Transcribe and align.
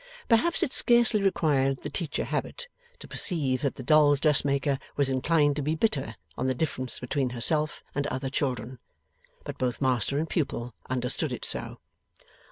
Perhaps 0.27 0.63
it 0.63 0.73
scarcely 0.73 1.21
required 1.21 1.83
the 1.83 1.89
teacher 1.91 2.23
habit, 2.23 2.67
to 2.97 3.07
perceive 3.07 3.61
that 3.61 3.75
the 3.75 3.83
doll's 3.83 4.19
dressmaker 4.19 4.79
was 4.95 5.09
inclined 5.09 5.55
to 5.57 5.61
be 5.61 5.75
bitter 5.75 6.15
on 6.35 6.47
the 6.47 6.55
difference 6.55 6.97
between 6.99 7.29
herself 7.29 7.83
and 7.93 8.07
other 8.07 8.31
children. 8.31 8.79
But 9.43 9.59
both 9.59 9.79
master 9.79 10.17
and 10.17 10.27
pupil 10.27 10.73
understood 10.89 11.31
it 11.31 11.45
so. 11.45 11.77